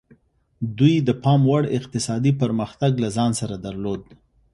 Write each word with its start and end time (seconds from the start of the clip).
دوی 0.77 0.95
د 1.07 1.09
پاموړ 1.23 1.61
اقتصادي 1.77 2.31
پرمختګ 2.41 2.91
له 3.03 3.09
ځان 3.17 3.31
سره 3.41 3.55
درلود. 3.65 4.01